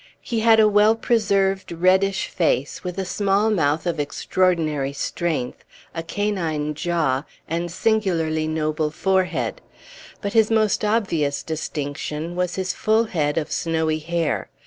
He 0.21 0.39
had 0.39 0.59
a 0.59 0.67
well 0.67 0.95
preserved 0.95 1.71
reddish 1.71 2.25
face, 2.27 2.83
with 2.83 2.97
a 2.97 3.05
small 3.05 3.51
mouth 3.51 3.85
of 3.85 3.99
extraordinary 3.99 4.93
strength, 4.93 5.63
a 5.93 6.01
canine 6.01 6.73
jaw, 6.73 7.23
and 7.47 7.71
singularly 7.71 8.47
noble 8.47 8.89
forehead; 8.89 9.61
but 10.19 10.33
his 10.33 10.49
most 10.49 10.83
obvious 10.83 11.43
distinction 11.43 12.35
was 12.35 12.55
his 12.55 12.73
full 12.73 13.03
head 13.03 13.37
of 13.37 13.51
snowy 13.51 13.99
hair. 13.99 14.49